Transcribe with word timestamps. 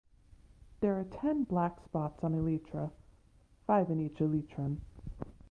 There 0.79 0.99
are 0.99 1.03
ten 1.03 1.43
black 1.43 1.79
spots 1.79 2.23
on 2.23 2.33
elytra 2.33 2.89
(five 3.67 3.91
in 3.91 3.99
each 3.99 4.15
elytron). 4.17 4.77